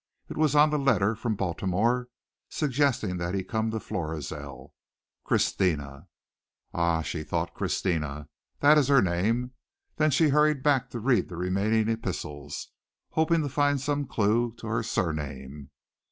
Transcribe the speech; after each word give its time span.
It 0.29 0.35
was 0.35 0.55
on 0.55 0.71
the 0.71 0.79
letter 0.79 1.13
from 1.15 1.35
Baltimore 1.35 2.07
suggesting 2.49 3.17
that 3.17 3.35
he 3.35 3.43
come 3.43 3.69
to 3.69 3.79
Florizel 3.79 4.73
"Christina." 5.23 6.07
"Ah," 6.73 7.03
she 7.03 7.21
thought, 7.21 7.53
"Christina! 7.53 8.27
That 8.61 8.79
is 8.79 8.87
her 8.87 9.03
name." 9.03 9.51
Then 9.97 10.09
she 10.09 10.29
hurried 10.29 10.63
back 10.63 10.89
to 10.89 10.99
read 10.99 11.29
the 11.29 11.37
remaining 11.37 11.87
epistles, 11.87 12.69
hoping 13.11 13.43
to 13.43 13.49
find 13.49 13.79
some 13.79 14.07
clue 14.07 14.55
to 14.57 14.65
her 14.65 14.81
surname. 14.81 15.69